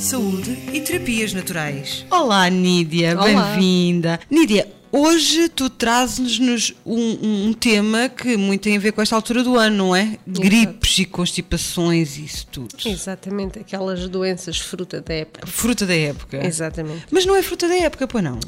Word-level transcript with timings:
Saúde 0.00 0.58
e 0.72 0.80
terapias 0.80 1.34
naturais. 1.34 2.06
Olá, 2.10 2.48
Nídia, 2.48 3.14
bem-vinda. 3.14 4.18
Nídia, 4.30 4.66
hoje 4.90 5.50
tu 5.50 5.68
trazes-nos 5.68 6.72
um, 6.86 7.48
um 7.48 7.52
tema 7.52 8.08
que 8.08 8.34
muito 8.34 8.62
tem 8.62 8.78
a 8.78 8.80
ver 8.80 8.92
com 8.92 9.02
esta 9.02 9.14
altura 9.14 9.44
do 9.44 9.58
ano, 9.58 9.76
não 9.76 9.94
é? 9.94 10.16
Gripes 10.26 11.00
e 11.00 11.04
constipações 11.04 12.16
e 12.16 12.24
isso 12.24 12.46
tudo. 12.46 12.74
Exatamente, 12.82 13.58
aquelas 13.58 14.08
doenças 14.08 14.58
fruta 14.58 15.02
da 15.02 15.12
época. 15.12 15.46
Fruta 15.46 15.84
da 15.84 15.94
época. 15.94 16.46
Exatamente. 16.46 17.04
Mas 17.10 17.26
não 17.26 17.36
é 17.36 17.42
fruta 17.42 17.68
da 17.68 17.76
época, 17.76 18.08
pois 18.08 18.24
não? 18.24 18.40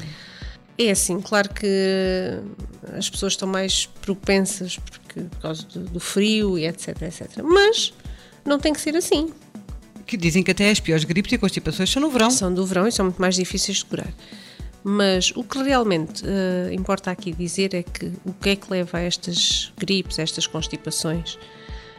É 0.75 0.89
assim, 0.89 1.21
claro 1.21 1.53
que 1.53 2.39
as 2.97 3.07
pessoas 3.11 3.33
estão 3.33 3.47
mais 3.47 3.85
propensas 4.01 4.77
porque, 4.77 5.21
por 5.21 5.39
causa 5.39 5.67
do, 5.67 5.81
do 5.81 5.99
frio 5.99 6.57
e 6.57 6.65
etc, 6.65 6.99
etc. 7.03 7.29
Mas 7.43 7.93
não 8.43 8.57
tem 8.57 8.73
que 8.73 8.81
ser 8.81 8.95
assim. 8.95 9.31
Que 10.13 10.17
dizem 10.17 10.43
que 10.43 10.51
até 10.51 10.69
as 10.69 10.79
piores 10.79 11.03
gripes 11.05 11.31
e 11.33 11.39
constipações 11.39 11.89
são 11.91 11.99
no 11.99 12.07
verão. 12.11 12.29
São 12.29 12.53
do 12.53 12.63
verão 12.63 12.87
e 12.87 12.91
são 12.91 13.05
muito 13.05 13.19
mais 13.19 13.33
difíceis 13.35 13.79
de 13.79 13.85
curar. 13.85 14.13
Mas 14.83 15.31
o 15.35 15.43
que 15.43 15.57
realmente 15.63 16.23
eh, 16.23 16.71
importa 16.71 17.09
aqui 17.09 17.31
dizer 17.33 17.73
é 17.73 17.81
que 17.81 18.11
o 18.23 18.31
que 18.31 18.49
é 18.49 18.55
que 18.55 18.69
leva 18.69 18.99
a 18.99 19.01
estas 19.01 19.73
gripes, 19.75 20.19
a 20.19 20.21
estas 20.21 20.45
constipações? 20.45 21.39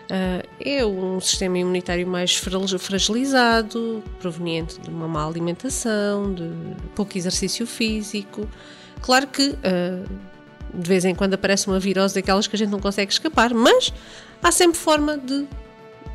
Eh, 0.08 0.42
é 0.78 0.86
um 0.86 1.18
sistema 1.20 1.58
imunitário 1.58 2.06
mais 2.06 2.36
fra- 2.36 2.78
fragilizado, 2.78 4.00
proveniente 4.20 4.78
de 4.80 4.90
uma 4.90 5.08
má 5.08 5.26
alimentação, 5.26 6.32
de 6.32 6.48
pouco 6.94 7.18
exercício 7.18 7.66
físico. 7.66 8.48
Claro 9.02 9.26
que 9.26 9.56
eh, 9.64 10.04
de 10.72 10.88
vez 10.88 11.04
em 11.04 11.16
quando 11.16 11.34
aparece 11.34 11.66
uma 11.66 11.80
virose 11.80 12.14
daquelas 12.14 12.46
que 12.46 12.54
a 12.54 12.58
gente 12.60 12.70
não 12.70 12.78
consegue 12.78 13.10
escapar, 13.12 13.52
mas 13.52 13.92
há 14.40 14.52
sempre 14.52 14.78
forma 14.78 15.18
de 15.18 15.46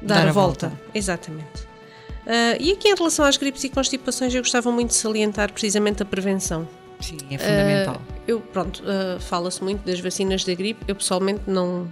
dar, 0.01 0.15
Dar 0.19 0.27
a 0.27 0.29
a 0.29 0.31
volta. 0.31 0.67
volta. 0.69 0.81
Exatamente. 0.93 1.67
Ah, 2.31 2.55
e 2.59 2.71
aqui 2.73 2.87
em 2.89 2.95
relação 2.95 3.25
às 3.25 3.37
gripes 3.37 3.63
e 3.63 3.69
constipações, 3.69 4.33
eu 4.35 4.41
gostava 4.41 4.71
muito 4.71 4.89
de 4.89 4.95
salientar 4.95 5.51
precisamente 5.51 6.03
a 6.03 6.05
prevenção. 6.05 6.67
Sim, 7.01 7.17
é 7.31 7.37
fundamental. 7.39 7.99
Ah, 8.07 8.13
eu, 8.27 8.39
pronto, 8.39 8.83
ah, 8.85 9.19
fala-se 9.19 9.63
muito 9.63 9.83
das 9.85 9.99
vacinas 9.99 10.43
da 10.43 10.53
gripe, 10.53 10.81
eu 10.87 10.95
pessoalmente 10.95 11.41
não, 11.47 11.87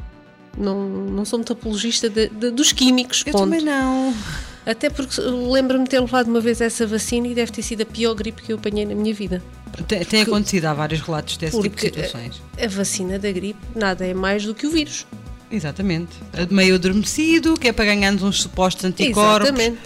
não, 0.55 0.87
não 0.87 1.25
sou 1.25 1.39
muito 1.39 1.53
apologista 1.53 2.07
de- 2.09 2.29
de- 2.29 2.51
dos 2.51 2.71
químicos, 2.71 3.23
Eu 3.25 3.31
ponto. 3.33 3.43
também 3.45 3.61
não. 3.61 4.13
Até 4.65 4.89
porque 4.89 5.19
lembro-me 5.21 5.85
de 5.85 5.89
ter 5.91 5.99
levado 6.01 6.27
uma 6.27 6.41
vez 6.41 6.59
essa 6.61 6.85
vacina 6.85 7.25
e 7.27 7.33
deve 7.33 7.51
ter 7.53 7.61
sido 7.63 7.81
a 7.81 7.85
pior 7.85 8.13
gripe 8.13 8.41
que 8.43 8.51
eu 8.51 8.57
apanhei 8.57 8.85
na 8.85 8.93
minha 8.93 9.13
vida. 9.13 9.41
Tem, 9.87 10.03
tem 10.03 10.21
acontecido, 10.21 10.65
há 10.65 10.73
vários 10.73 10.99
relatos 11.01 11.37
desse 11.37 11.59
tipo 11.61 11.75
de 11.75 11.81
situações. 11.83 12.41
a, 12.59 12.65
a 12.65 12.67
vacina 12.67 13.17
da 13.17 13.31
gripe 13.31 13.59
nada 13.75 14.05
é 14.05 14.13
mais 14.13 14.45
do 14.45 14.53
que 14.53 14.67
o 14.67 14.69
vírus. 14.69 15.07
Exatamente. 15.49 16.11
Meio 16.51 16.75
adormecido, 16.75 17.53
que 17.57 17.69
é 17.69 17.71
para 17.71 17.85
ganharmos 17.85 18.21
uns 18.23 18.41
supostos 18.41 18.83
anticorpos. 18.83 19.47
Exatamente. 19.47 19.79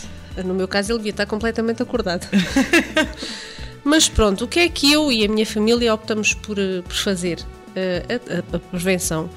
No 0.46 0.54
meu 0.54 0.68
caso, 0.68 0.92
ele 0.92 1.00
devia 1.00 1.12
estar 1.12 1.26
completamente 1.26 1.82
acordado. 1.84 2.28
Mas 3.84 4.08
pronto, 4.08 4.46
o 4.46 4.48
que 4.48 4.60
é 4.60 4.70
que 4.70 4.92
eu 4.92 5.12
e 5.12 5.26
a 5.26 5.28
minha 5.28 5.46
família 5.46 5.94
optamos 5.94 6.34
por, 6.34 6.58
eh, 6.60 6.82
por 6.84 6.94
fazer? 6.96 7.40
Eh, 7.76 8.04
a, 8.10 8.56
a- 8.56 8.58
a 8.58 8.60
prevenção. 8.60 9.30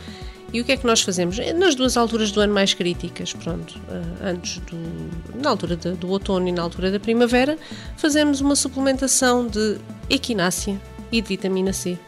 E 0.53 0.61
o 0.61 0.65
que 0.65 0.73
é 0.73 0.77
que 0.77 0.87
nós 0.87 1.01
fazemos? 1.01 1.39
Eh, 1.39 1.53
Nas 1.53 1.75
duas 1.75 1.97
alturas 1.97 2.31
do 2.31 2.41
ano 2.41 2.53
mais 2.53 2.75
críticas, 2.75 3.33
pronto, 3.33 3.81
antes 4.23 4.59
do. 4.59 4.77
na 5.43 5.51
altura 5.51 5.77
de- 5.77 5.93
do 5.93 6.09
outono 6.11 6.47
e 6.47 6.53
na 6.53 6.63
altura 6.63 6.91
da 6.91 7.01
primavera, 7.01 7.57
fazemos 7.97 8.41
uma 8.41 8.55
suplementação 8.55 9.47
de 9.47 9.79
equinácea 10.11 10.81
e 11.11 11.21
de 11.23 11.29
vitamina 11.29 11.73
C. 11.73 11.99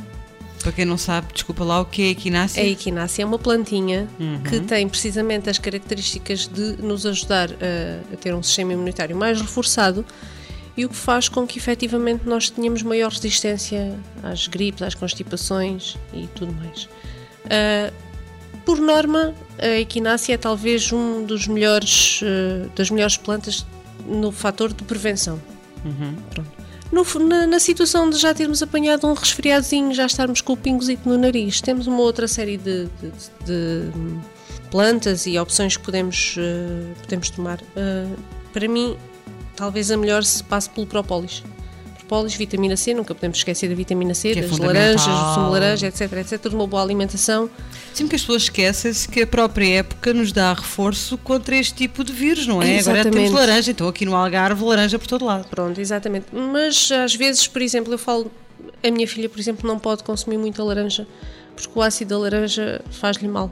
Para 0.67 0.73
quem 0.73 0.85
não 0.85 0.99
sabe, 0.99 1.29
desculpa 1.33 1.63
lá, 1.63 1.81
o 1.81 1.85
que 1.85 2.03
é 2.03 2.09
equinácea? 2.09 2.61
A 2.61 2.67
equinácea 2.67 3.23
é 3.23 3.25
uma 3.25 3.39
plantinha 3.39 4.09
que 4.51 4.59
tem 4.59 4.89
precisamente 4.89 5.49
as 5.49 5.61
características 5.61 6.49
de 6.49 6.83
nos 6.83 7.07
ajudar 7.07 7.51
a, 7.53 8.13
a 8.13 8.17
ter 8.17 8.35
um 8.35 8.43
sistema 8.43 8.73
imunitário 8.73 9.17
mais 9.17 9.41
reforçado 9.41 10.05
e 10.77 10.85
o 10.85 10.89
que 10.89 10.97
faz 10.97 11.29
com 11.29 11.47
que 11.47 11.57
efetivamente 11.57 12.27
nós 12.27 12.51
tenhamos 12.51 12.83
maior 12.83 13.13
resistência 13.13 13.97
às 14.25 14.49
gripes, 14.49 14.83
às 14.83 14.97
constipações 14.97 15.97
e 16.13 16.27
tudo 16.35 16.53
mais. 16.55 16.89
Ah, 17.49 17.93
por 18.65 18.81
norma, 18.81 19.37
a 19.61 19.79
equinácea 19.79 20.35
é 20.35 20.37
talvez 20.37 20.91
um 20.91 21.25
dos 21.25 21.47
melhores, 21.47 22.23
ah, 22.25 22.69
das 22.75 22.91
melhores 22.91 23.17
plantas 23.17 23.65
no 24.05 24.33
fator 24.33 24.73
de 24.73 24.83
prevenção. 24.83 25.41
Pronto. 26.31 26.66
No 26.93 27.05
na, 27.21 27.47
na 27.47 27.59
situação 27.59 28.09
de 28.09 28.17
já 28.17 28.33
termos 28.33 28.63
apanhado 28.63 29.07
um 29.07 29.13
resfriadozinho, 29.13 29.93
já 29.93 30.07
estarmos 30.07 30.41
com 30.41 30.53
o 30.53 30.57
pingozito 30.57 31.09
no 31.09 31.19
nariz, 31.19 31.61
temos 31.61 31.87
uma 31.87 31.99
outra 32.01 32.29
série 32.29 32.57
de, 32.57 32.85
de- 32.87 33.11
de, 33.45 33.91
plantas 34.71 35.27
e 35.27 35.39
opções 35.39 35.77
que 35.77 35.83
podemos, 35.85 36.37
eh, 36.39 36.93
podemos 37.03 37.31
tomar. 37.31 37.61
Eh, 37.77 38.07
para 38.53 38.69
mim, 38.69 38.97
talvez 39.57 39.91
a 39.91 39.97
melhor 39.97 40.23
se 40.25 40.43
passe 40.45 40.71
pelo 40.71 40.87
própolis. 40.87 41.43
Própolis, 42.07 42.35
vitamina 42.37 42.77
C, 42.77 42.95
nunca 42.95 43.15
podemos 43.15 43.39
esquecer 43.39 43.69
da 43.69 43.75
vitamina 43.75 44.15
C, 44.15 44.33
Que 44.33 44.39
é 44.39 44.43
das 44.43 44.51
fundamental. 44.51 44.83
laranjas, 44.83 45.07
do 45.07 45.35
sumo 45.35 45.47
de 45.47 45.53
laranja, 45.53 45.87
etc, 45.89 46.13
etc, 46.13 46.49
de 46.49 46.55
uma 46.55 46.67
boa 46.67 46.83
alimentação. 46.83 47.51
Sempre 47.93 48.11
que 48.11 48.17
as 48.17 48.23
pessoas 48.23 48.43
esquecem-se 48.43 49.09
que 49.09 49.23
a 49.23 49.27
própria 49.27 49.79
época 49.81 50.15
nos 50.15 50.31
dá 50.31 50.53
reforço 50.53 51.19
contra 51.19 51.57
este 51.57 51.75
tipo 51.75 52.05
de 52.05 52.13
vírus, 52.13 52.47
não 52.47 52.63
é? 52.63 52.79
Agora 52.79 52.99
Exatamente. 53.01 53.11
temos 53.13 53.31
laranja, 53.33 53.71
então 53.73 53.89
aqui 53.89 54.05
no 54.05 54.15
Algarve, 54.15 54.65
laranja 54.65 54.99
por 54.99 55.07
todo 55.09 55.25
lado. 55.25 55.49
Pronto, 55.49 55.81
exatamente. 55.81 56.27
Mas 56.33 56.91
às 56.93 57.15
vezes, 57.15 57.47
por 57.49 57.61
exemplo, 57.61 57.93
eu 57.93 57.99
falo, 57.99 58.31
a 58.83 58.91
minha 58.91 59.09
filha, 59.09 59.29
por 59.29 59.41
exemplo, 59.41 59.67
não 59.67 59.79
pode 59.79 60.05
consumir 60.05 60.39
muita 60.39 60.63
laranja 60.63 61.07
porque 61.57 61.71
o 61.77 61.83
ácido 61.83 62.11
da 62.11 62.19
laranja 62.19 62.83
faz-lhe 62.91 63.27
mal. 63.27 63.51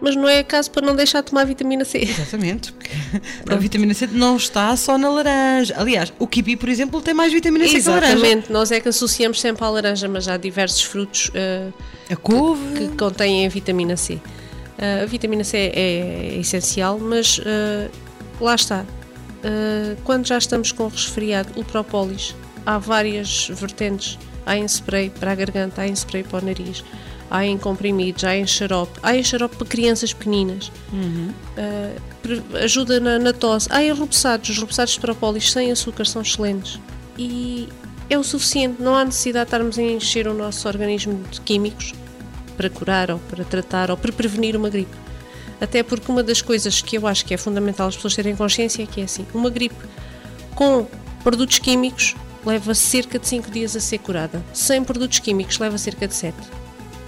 Mas 0.00 0.14
não 0.14 0.28
é 0.28 0.42
caso 0.42 0.70
para 0.70 0.86
não 0.86 0.94
deixar 0.94 1.20
de 1.22 1.30
tomar 1.30 1.44
vitamina 1.44 1.84
C. 1.84 1.98
Exatamente, 1.98 2.72
porque 2.72 2.90
a 3.48 3.56
vitamina 3.56 3.94
C 3.94 4.06
não 4.06 4.36
está 4.36 4.76
só 4.76 4.98
na 4.98 5.08
laranja. 5.08 5.74
Aliás, 5.76 6.12
o 6.18 6.26
kiwi, 6.26 6.56
por 6.56 6.68
exemplo, 6.68 7.00
tem 7.00 7.14
mais 7.14 7.32
vitamina 7.32 7.66
C 7.66 7.80
que 7.80 7.88
a 7.88 7.92
laranja. 7.92 8.12
Exatamente, 8.12 8.52
nós 8.52 8.70
é 8.70 8.80
que 8.80 8.88
associamos 8.88 9.40
sempre 9.40 9.64
à 9.64 9.70
laranja, 9.70 10.08
mas 10.08 10.28
há 10.28 10.36
diversos 10.36 10.82
frutos 10.82 11.30
eh, 11.34 11.68
A 12.10 12.16
couve, 12.16 12.62
que 12.74 12.88
contêm 12.96 13.46
a 13.46 13.48
vitamina 13.48 13.96
C. 13.96 14.20
Eh, 14.78 15.02
a 15.02 15.06
vitamina 15.06 15.44
C 15.44 15.56
é, 15.56 15.72
é 15.74 16.38
essencial, 16.38 16.98
mas 16.98 17.40
eh, 17.44 17.88
lá 18.40 18.54
está. 18.54 18.84
Quando 20.02 20.26
já 20.26 20.38
estamos 20.38 20.72
com 20.72 20.88
resfriado, 20.88 21.52
o 21.54 21.62
própolis, 21.62 22.34
há 22.64 22.78
várias 22.78 23.48
vertentes. 23.48 24.18
Há 24.44 24.56
em 24.56 24.64
spray 24.64 25.08
para 25.08 25.30
a 25.32 25.34
garganta, 25.36 25.82
há 25.82 25.88
em 25.88 25.92
spray 25.92 26.24
para 26.24 26.42
o 26.42 26.46
nariz, 26.46 26.84
há 27.30 27.44
em 27.44 27.56
comprimidos, 27.58 28.24
há 28.24 28.36
em 28.36 28.46
xarope, 28.46 28.98
há 29.02 29.16
em 29.16 29.22
xarope 29.22 29.56
para 29.56 29.66
crianças 29.66 30.12
pequeninas. 30.12 30.70
Eh, 31.56 31.96
pre- 32.22 32.42
ajuda 32.62 33.00
na, 33.00 33.18
na 33.18 33.32
tosse. 33.32 33.68
Há 33.70 33.82
em 33.82 33.90
rubsados, 33.92 34.48
os 34.50 34.58
rubsados 34.58 34.94
de 34.94 35.00
própolis 35.00 35.50
sem 35.50 35.70
açúcar 35.72 36.04
são 36.04 36.22
excelentes. 36.22 36.80
E 37.18 37.68
é 38.08 38.18
o 38.18 38.22
suficiente, 38.22 38.80
não 38.80 38.94
há 38.94 39.04
necessidade 39.04 39.46
de 39.46 39.48
estarmos 39.56 39.78
a 39.78 39.82
encher 39.82 40.28
o 40.28 40.34
nosso 40.34 40.68
organismo 40.68 41.22
de 41.30 41.40
químicos 41.40 41.92
para 42.56 42.70
curar 42.70 43.10
ou 43.10 43.18
para 43.18 43.44
tratar 43.44 43.90
ou 43.90 43.96
para 43.96 44.12
prevenir 44.12 44.56
uma 44.56 44.68
gripe. 44.70 44.94
Até 45.60 45.82
porque 45.82 46.10
uma 46.12 46.22
das 46.22 46.40
coisas 46.42 46.80
que 46.82 46.96
eu 46.98 47.06
acho 47.06 47.24
que 47.24 47.32
é 47.34 47.36
fundamental 47.36 47.88
as 47.88 47.96
pessoas 47.96 48.14
terem 48.14 48.36
consciência 48.36 48.82
é 48.82 48.86
que 48.86 49.00
é 49.00 49.04
assim, 49.04 49.26
uma 49.34 49.48
gripe 49.50 49.74
com 50.54 50.86
produtos 51.24 51.58
químicos 51.58 52.14
leva 52.44 52.74
cerca 52.74 53.18
de 53.18 53.26
5 53.26 53.50
dias 53.50 53.74
a 53.74 53.80
ser 53.80 53.98
curada. 53.98 54.42
Sem 54.52 54.84
produtos 54.84 55.18
químicos 55.18 55.58
leva 55.58 55.76
cerca 55.78 56.06
de 56.06 56.14
7. 56.14 56.36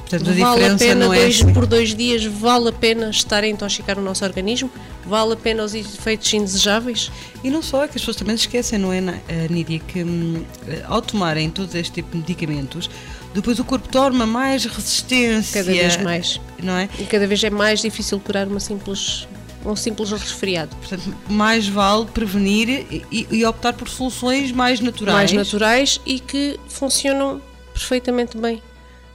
Portanto 0.08 0.30
a 0.30 0.32
Vale 0.32 0.44
a 0.44 0.54
diferença 0.74 0.84
pena 0.84 1.04
não 1.06 1.12
é 1.14 1.18
dois, 1.20 1.40
assim. 1.42 1.52
por 1.52 1.66
dois 1.66 1.94
dias, 1.94 2.24
vale 2.24 2.68
a 2.68 2.72
pena 2.72 3.10
estar 3.10 3.44
a 3.44 3.48
intoxicar 3.48 3.98
o 3.98 4.02
nosso 4.02 4.24
organismo, 4.24 4.70
vale 5.04 5.34
a 5.34 5.36
pena 5.36 5.62
os 5.64 5.74
efeitos 5.74 6.32
indesejáveis. 6.32 7.10
E 7.44 7.50
não 7.50 7.62
só, 7.62 7.84
é 7.84 7.88
que 7.88 7.96
as 7.96 8.00
pessoas 8.02 8.16
também 8.16 8.36
se 8.36 8.42
esquecem, 8.42 8.78
não 8.78 8.92
é, 8.92 8.98
eh, 9.28 9.46
Nídia, 9.50 9.78
que 9.80 10.02
hum, 10.02 10.42
eh, 10.66 10.82
ao 10.86 11.02
tomarem 11.02 11.50
todos 11.50 11.74
este 11.74 11.92
tipo 11.92 12.10
de 12.12 12.18
medicamentos, 12.18 12.88
depois 13.34 13.58
o 13.58 13.64
corpo 13.64 13.88
torna 13.88 14.26
mais 14.26 14.64
resistência. 14.64 15.62
Cada 15.62 15.72
vez 15.76 15.96
mais. 15.98 16.40
Não 16.62 16.72
é? 16.76 16.88
E 16.98 17.04
cada 17.04 17.26
vez 17.26 17.44
é 17.44 17.50
mais 17.50 17.82
difícil 17.82 18.18
curar 18.18 18.46
uma 18.48 18.58
simples, 18.60 19.28
um 19.64 19.76
simples 19.76 20.10
resfriado. 20.10 20.74
Portanto, 20.76 21.14
mais 21.28 21.68
vale 21.68 22.06
prevenir 22.06 22.68
e- 23.12 23.26
e 23.30 23.44
optar 23.44 23.74
por 23.74 23.88
soluções 23.88 24.50
mais 24.52 24.80
naturais. 24.80 25.14
mais 25.14 25.32
naturais 25.32 26.00
e 26.06 26.18
que 26.18 26.58
funcionam 26.68 27.40
perfeitamente 27.74 28.36
bem. 28.38 28.62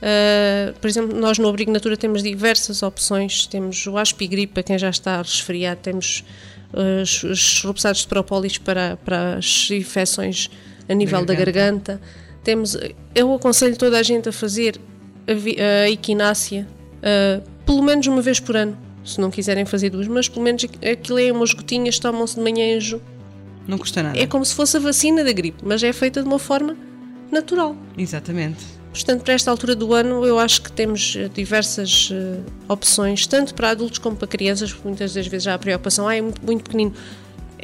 Uh, 0.03 0.77
por 0.79 0.87
exemplo, 0.87 1.17
nós 1.17 1.37
no 1.37 1.47
Abrigo 1.47 1.71
Natura 1.71 1.95
temos 1.95 2.21
diversas 2.21 2.83
opções. 2.83 3.47
Temos 3.47 3.87
o 3.87 3.97
aspigripe 3.97 4.53
para 4.53 4.63
quem 4.63 4.77
já 4.77 4.89
está 4.89 5.17
resfriado, 5.21 5.79
temos 5.81 6.25
os, 7.01 7.23
os 7.23 7.63
rupsados 7.63 8.01
de 8.01 8.07
propólis 8.07 8.57
para, 8.57 8.97
para 8.97 9.35
as 9.35 9.69
infecções 9.71 10.49
a 10.89 10.93
nível 10.93 11.23
da 11.23 11.33
garganta. 11.33 11.93
da 11.93 11.99
garganta. 11.99 12.23
Temos, 12.43 12.77
eu 13.15 13.33
aconselho 13.33 13.77
toda 13.77 13.97
a 13.97 14.03
gente 14.03 14.27
a 14.27 14.31
fazer 14.33 14.77
a, 15.25 15.85
a 15.85 15.89
equinácia 15.89 16.67
uh, 16.99 17.53
pelo 17.65 17.81
menos 17.81 18.05
uma 18.07 18.21
vez 18.21 18.39
por 18.39 18.55
ano, 18.57 18.77
se 19.03 19.19
não 19.19 19.31
quiserem 19.31 19.65
fazer 19.65 19.89
duas, 19.89 20.07
mas 20.07 20.27
pelo 20.27 20.43
menos 20.43 20.65
aquilo 20.91 21.19
é 21.19 21.31
umas 21.31 21.53
gotinhas, 21.53 21.99
tomam-se 21.99 22.35
de 22.35 22.41
manhã 22.41 22.65
em 22.65 23.01
Não 23.67 23.77
custa 23.77 24.03
nada. 24.03 24.19
É 24.19 24.27
como 24.27 24.45
se 24.45 24.53
fosse 24.53 24.77
a 24.77 24.79
vacina 24.79 25.23
da 25.23 25.31
gripe, 25.31 25.63
mas 25.63 25.81
é 25.83 25.93
feita 25.93 26.21
de 26.21 26.27
uma 26.27 26.39
forma 26.39 26.75
natural. 27.31 27.75
Exatamente. 27.97 28.65
Portanto, 28.93 29.23
para 29.23 29.33
esta 29.33 29.49
altura 29.51 29.75
do 29.75 29.93
ano, 29.93 30.25
eu 30.25 30.39
acho 30.39 30.61
que 30.61 30.71
temos 30.71 31.15
eh, 31.17 31.27
diversas 31.33 32.11
uh, 32.11 32.43
opções, 32.69 33.25
tanto 33.25 33.53
para 33.55 33.71
adultos 33.71 33.97
como 33.97 34.15
para 34.15 34.27
crianças, 34.27 34.71
porque 34.71 34.87
muitas 34.87 35.13
das 35.13 35.25
vezes 35.25 35.43
já 35.43 35.51
há 35.51 35.55
a 35.55 35.59
preocupação, 35.59 36.07
ah, 36.07 36.15
é 36.15 36.21
muito, 36.21 36.45
muito 36.45 36.63
pequenino 36.63 36.93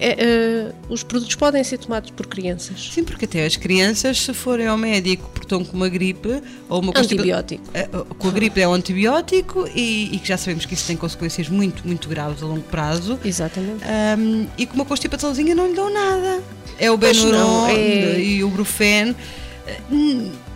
é, 0.01 0.71
uh, 0.89 0.93
os 0.93 1.03
produtos 1.03 1.35
podem 1.35 1.61
ser 1.61 1.77
tomados 1.77 2.09
por 2.11 2.25
crianças. 2.25 2.89
Sim, 2.93 3.03
porque 3.03 3.25
até 3.25 3.45
as 3.45 3.57
crianças, 3.57 4.21
se 4.21 4.33
forem 4.33 4.65
ao 4.65 4.77
médico 4.77 5.29
porque 5.33 5.45
estão 5.45 5.63
com 5.63 5.75
uma 5.75 5.89
gripe 5.89 6.41
ou 6.69 6.81
uma 6.81 6.93
antibiótico. 6.95 7.63
Uh, 7.69 8.15
com 8.15 8.29
a 8.29 8.31
gripe 8.31 8.61
é 8.61 8.67
um 8.67 8.73
antibiótico 8.73 9.67
e, 9.75 10.15
e, 10.15 10.19
que 10.19 10.27
já 10.29 10.37
sabemos 10.37 10.65
que 10.65 10.73
isso 10.73 10.87
tem 10.87 10.95
consequências 10.95 11.49
muito, 11.49 11.85
muito 11.85 12.07
graves 12.07 12.41
a 12.41 12.45
longo 12.45 12.61
prazo. 12.61 13.19
Exatamente. 13.25 13.83
Um, 14.17 14.47
e 14.57 14.65
com 14.65 14.75
uma 14.75 14.85
constipaçãozinha 14.85 15.53
não 15.53 15.67
lhe 15.67 15.75
dão 15.75 15.93
nada. 15.93 16.41
É 16.79 16.89
o 16.89 16.95
Benuron 16.95 17.67
é... 17.67 18.19
e 18.21 18.43
o 18.43 18.49
Brufen. 18.49 19.13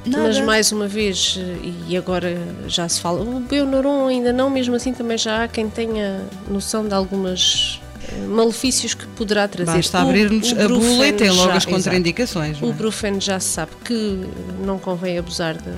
Nada. 0.05 0.23
Mas 0.23 0.39
mais 0.41 0.71
uma 0.71 0.87
vez, 0.87 1.39
e 1.87 1.95
agora 1.95 2.37
já 2.67 2.87
se 2.89 2.99
fala, 2.99 3.21
o 3.21 3.39
Benuron 3.39 4.07
ainda 4.07 4.33
não, 4.33 4.49
mesmo 4.49 4.75
assim 4.75 4.93
também 4.93 5.17
já 5.17 5.43
há 5.43 5.47
quem 5.47 5.69
tenha 5.69 6.21
noção 6.49 6.85
de 6.85 6.93
algumas 6.93 7.79
malefícios 8.27 8.93
que 8.93 9.05
poderá 9.07 9.47
trazer. 9.47 9.71
Basta 9.71 9.99
abrir-nos 9.99 10.51
a 10.51 10.67
bula 10.67 11.07
e 11.07 11.13
tem 11.13 11.29
logo 11.29 11.51
já, 11.51 11.57
as 11.57 11.65
contraindicações. 11.65 12.61
É? 12.61 12.65
O 12.65 12.73
Brufen 12.73 13.19
já 13.19 13.39
se 13.39 13.47
sabe 13.47 13.71
que 13.83 14.27
não 14.63 14.77
convém 14.77 15.17
abusar 15.17 15.55
da, 15.55 15.73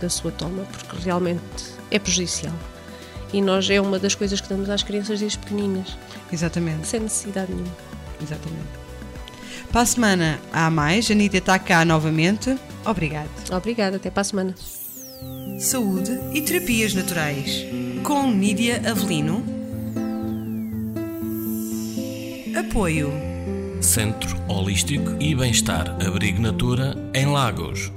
da 0.00 0.08
sua 0.08 0.30
toma, 0.30 0.64
porque 0.64 1.02
realmente 1.02 1.40
é 1.90 1.98
prejudicial. 1.98 2.54
E 3.32 3.42
nós 3.42 3.68
é 3.68 3.80
uma 3.80 3.98
das 3.98 4.14
coisas 4.14 4.40
que 4.40 4.48
damos 4.48 4.70
às 4.70 4.82
crianças 4.82 5.18
desde 5.18 5.38
pequeninas. 5.38 5.96
Exatamente. 6.32 6.86
Sem 6.86 7.00
necessidade 7.00 7.50
nenhuma. 7.50 7.74
Exatamente. 8.22 8.84
Para 9.72 9.80
a 9.80 9.86
semana 9.86 10.38
há 10.52 10.70
mais. 10.70 11.10
A 11.10 11.14
Nídia 11.14 11.38
está 11.38 11.58
cá 11.58 11.84
novamente. 11.84 12.56
Obrigado. 12.84 13.30
Obrigada. 13.52 13.96
Até 13.96 14.10
para 14.10 14.20
a 14.20 14.24
semana. 14.24 14.54
Saúde 15.58 16.18
e 16.32 16.42
terapias 16.42 16.94
naturais. 16.94 17.64
Com 18.02 18.30
Nídia 18.30 18.82
Avelino 18.90 19.42
Apoio 22.56 23.10
Centro 23.80 24.36
Holístico 24.48 25.16
e 25.20 25.34
Bem-Estar 25.34 25.96
Abrigo 26.04 26.40
Natura 26.40 26.96
em 27.14 27.26
Lagos. 27.26 27.92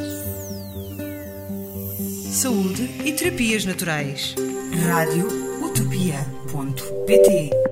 Saúde 2.32 2.90
e 3.04 3.12
terapias 3.14 3.66
naturais. 3.66 4.36
Rádio 4.86 5.28
Utopia.pt 5.64 7.67